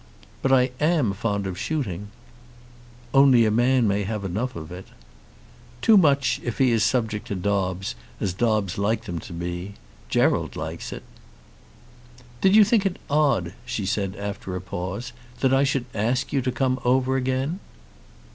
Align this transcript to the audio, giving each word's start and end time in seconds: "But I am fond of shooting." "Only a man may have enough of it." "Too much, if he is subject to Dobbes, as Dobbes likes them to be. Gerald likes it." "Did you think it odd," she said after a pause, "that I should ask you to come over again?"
"But 0.41 0.51
I 0.51 0.71
am 0.79 1.13
fond 1.13 1.45
of 1.45 1.59
shooting." 1.59 2.07
"Only 3.13 3.45
a 3.45 3.51
man 3.51 3.87
may 3.87 4.01
have 4.01 4.25
enough 4.25 4.55
of 4.55 4.71
it." 4.71 4.87
"Too 5.79 5.95
much, 5.95 6.41
if 6.43 6.57
he 6.57 6.71
is 6.71 6.83
subject 6.83 7.27
to 7.27 7.35
Dobbes, 7.35 7.93
as 8.19 8.33
Dobbes 8.33 8.79
likes 8.79 9.05
them 9.05 9.19
to 9.19 9.31
be. 9.31 9.73
Gerald 10.09 10.55
likes 10.55 10.91
it." 10.91 11.03
"Did 12.41 12.55
you 12.55 12.63
think 12.63 12.83
it 12.87 12.97
odd," 13.11 13.53
she 13.63 13.85
said 13.85 14.15
after 14.15 14.55
a 14.55 14.59
pause, 14.59 15.13
"that 15.41 15.53
I 15.53 15.63
should 15.63 15.85
ask 15.93 16.33
you 16.33 16.41
to 16.41 16.51
come 16.51 16.79
over 16.83 17.15
again?" 17.15 17.59